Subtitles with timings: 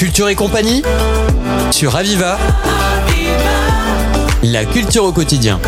[0.00, 0.80] Culture et compagnie
[1.70, 2.38] sur Aviva.
[4.42, 5.60] La culture au quotidien.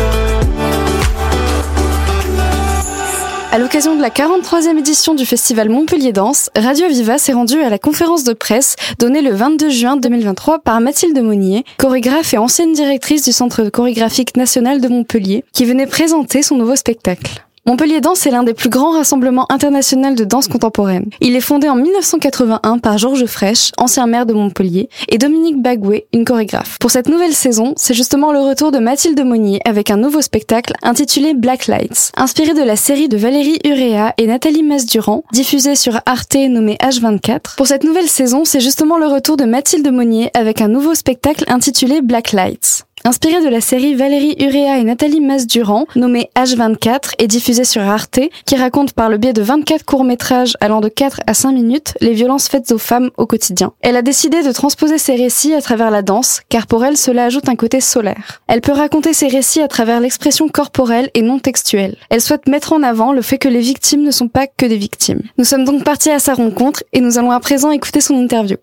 [3.51, 7.69] À l'occasion de la 43e édition du festival Montpellier Danse, Radio Aviva s'est rendu à
[7.69, 12.73] la conférence de presse donnée le 22 juin 2023 par Mathilde Monnier, chorégraphe et ancienne
[12.73, 17.45] directrice du Centre chorégraphique national de Montpellier, qui venait présenter son nouveau spectacle.
[17.65, 21.05] Montpellier Danse est l'un des plus grands rassemblements internationaux de danse contemporaine.
[21.21, 26.05] Il est fondé en 1981 par Georges Fraîche, ancien maire de Montpellier, et Dominique Bagoué,
[26.11, 26.77] une chorégraphe.
[26.81, 30.73] Pour cette nouvelle saison, c'est justement le retour de Mathilde Monnier avec un nouveau spectacle
[30.83, 36.01] intitulé Black Lights, inspiré de la série de Valérie Urea et Nathalie Masdurand, diffusée sur
[36.05, 37.55] Arte nommée H24.
[37.55, 41.45] Pour cette nouvelle saison, c'est justement le retour de Mathilde Monnier avec un nouveau spectacle
[41.47, 42.83] intitulé Black Lights.
[43.05, 48.21] Inspiré de la série Valérie Urea et Nathalie Masdurand, nommée H24 et diffusée sur Arte,
[48.45, 52.13] qui raconte par le biais de 24 courts-métrages allant de 4 à 5 minutes les
[52.13, 53.73] violences faites aux femmes au quotidien.
[53.81, 57.25] Elle a décidé de transposer ses récits à travers la danse, car pour elle cela
[57.25, 58.41] ajoute un côté solaire.
[58.47, 61.97] Elle peut raconter ses récits à travers l'expression corporelle et non textuelle.
[62.09, 64.77] Elle souhaite mettre en avant le fait que les victimes ne sont pas que des
[64.77, 65.23] victimes.
[65.37, 68.55] Nous sommes donc partis à sa rencontre et nous allons à présent écouter son interview.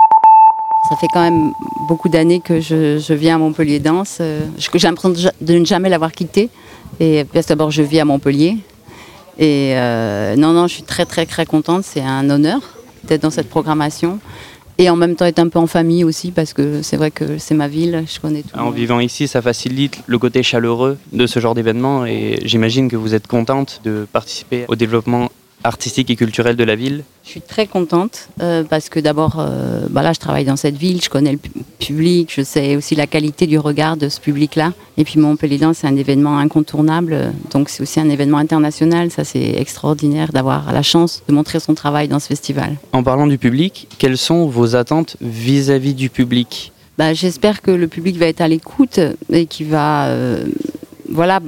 [0.89, 1.53] Ça fait quand même
[1.89, 4.19] beaucoup d'années que je, viens à Montpellier Danse.
[4.21, 6.49] Euh, j'ai l'impression de ne jamais l'avoir quitté.
[6.99, 8.57] Et parce d'abord, je vis à Montpellier.
[9.39, 11.85] Et euh, non, non, je suis très, très, très contente.
[11.85, 12.61] C'est un honneur
[13.05, 14.19] d'être dans cette programmation.
[14.79, 17.37] Et en même temps, être un peu en famille aussi, parce que c'est vrai que
[17.37, 18.59] c'est ma ville, je connais tout.
[18.59, 22.07] En vivant ici, ça facilite le côté chaleureux de ce genre d'événement.
[22.07, 25.29] Et j'imagine que vous êtes contente de participer au développement
[25.65, 27.05] artistique et culturelle de la ville?
[27.25, 30.77] Je suis très contente euh, parce que d'abord, euh, bah là, je travaille dans cette
[30.77, 31.39] ville, je connais le
[31.79, 34.73] public, je sais aussi la qualité du regard de ce public-là.
[34.97, 39.11] Et puis Montpellier Danse, c'est un événement incontournable, donc c'est aussi un événement international.
[39.11, 42.77] Ça, c'est extraordinaire d'avoir la chance de montrer son travail dans ce festival.
[42.93, 46.73] En parlant du public, quelles sont vos attentes vis-à-vis du public?
[46.99, 49.01] Bah, J'espère que le public va être à l'écoute
[49.33, 50.45] et qu'il va euh,
[51.11, 51.41] voilà,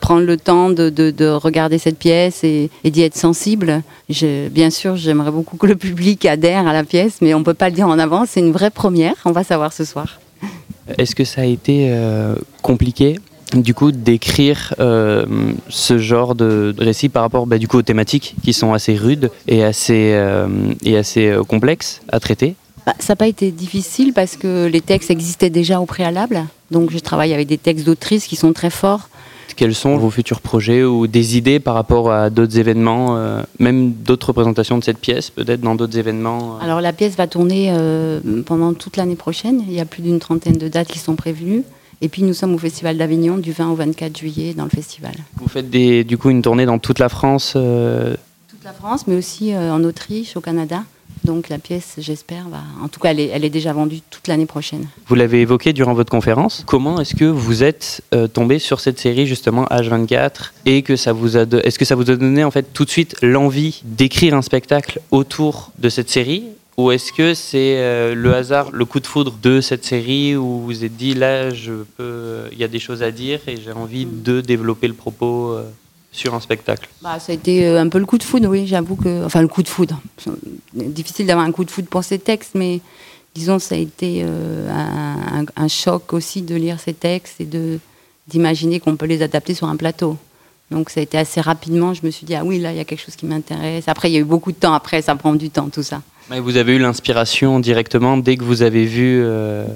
[0.00, 3.82] prendre le temps de, regarder cette pièce et, d'y être sensible.
[4.08, 7.54] bien sûr, j'aimerais beaucoup que le public adhère à la pièce, mais on ne peut
[7.54, 8.30] pas le dire en avance.
[8.32, 9.14] C'est une vraie première.
[9.24, 10.18] On va savoir ce soir.
[10.98, 13.18] Est-ce que ça a été euh, compliqué
[13.54, 15.24] du coup d'écrire euh,
[15.68, 19.30] ce genre de récit par rapport bah, du coup aux thématiques qui sont assez rudes
[19.46, 20.48] et assez, euh,
[20.84, 22.56] et assez complexes à traiter?
[22.86, 26.44] Bah, Ça n'a pas été difficile parce que les textes existaient déjà au préalable.
[26.70, 29.08] Donc je travaille avec des textes d'autrices qui sont très forts.
[29.56, 33.92] Quels sont vos futurs projets ou des idées par rapport à d'autres événements, euh, même
[33.92, 36.64] d'autres représentations de cette pièce, peut-être dans d'autres événements euh?
[36.64, 39.62] Alors la pièce va tourner euh, pendant toute l'année prochaine.
[39.68, 41.62] Il y a plus d'une trentaine de dates qui sont prévues.
[42.00, 45.14] Et puis nous sommes au Festival d'Avignon du 20 au 24 juillet dans le festival.
[45.36, 49.14] Vous faites des, du coup une tournée dans toute la France Toute la France, mais
[49.14, 50.82] aussi en Autriche, au Canada.
[51.24, 52.44] Donc la pièce, j'espère.
[52.82, 54.86] En tout cas, elle est, déjà vendue toute l'année prochaine.
[55.06, 56.64] Vous l'avez évoqué durant votre conférence.
[56.66, 61.12] Comment est-ce que vous êtes euh, tombé sur cette série justement H24 et que ça
[61.12, 64.34] vous a, est-ce que ça vous a donné en fait tout de suite l'envie d'écrire
[64.34, 66.44] un spectacle autour de cette série?
[66.76, 70.42] Ou est-ce que c'est euh, le hasard, le coup de foudre de cette série où
[70.42, 74.06] vous vous êtes dit là, il y a des choses à dire et j'ai envie
[74.06, 75.62] de développer le propos euh,
[76.14, 78.66] sur un spectacle bah, Ça a été euh, un peu le coup de foudre, oui,
[78.66, 79.24] j'avoue que.
[79.24, 80.00] Enfin, le coup de foudre.
[80.72, 82.80] Difficile d'avoir un coup de foudre pour ces textes, mais
[83.34, 84.70] disons, ça a été euh,
[85.56, 87.80] un, choc aussi de lire ces textes et de,
[88.28, 90.16] d'imaginer qu'on peut les adapter sur un plateau.
[90.70, 92.80] Donc ça a été assez rapidement, je me suis dit, ah oui, là, il y
[92.80, 93.88] a quelque chose qui m'intéresse.
[93.88, 96.00] Après, il y a eu beaucoup de temps, après, ça prend du temps, tout ça.
[96.30, 99.20] Mais vous avez eu l'inspiration directement dès que vous avez vu.
[99.22, 99.66] Euh,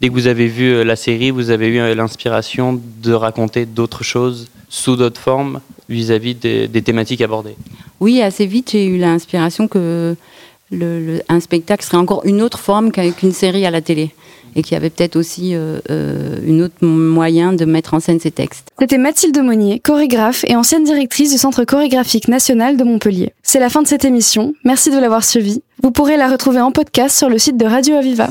[0.00, 4.48] dès que vous avez vu la série, vous avez eu l'inspiration de raconter d'autres choses
[4.68, 7.56] sous d'autres formes vis-à-vis des, thématiques abordées
[8.00, 10.16] Oui, assez vite, j'ai eu l'inspiration que
[10.70, 14.10] le, un spectacle serait encore une autre forme qu'une série à la télé
[14.56, 18.18] et qu'il y avait peut-être aussi euh, euh, une autre moyen de mettre en scène
[18.18, 18.68] ces textes.
[18.80, 23.34] C'était Mathilde Monnier, chorégraphe et ancienne directrice du Centre chorégraphique national de Montpellier.
[23.42, 24.54] C'est la fin de cette émission.
[24.64, 25.62] Merci de l'avoir suivie.
[25.82, 28.30] Vous pourrez la retrouver en podcast sur le site de Radio Aviva.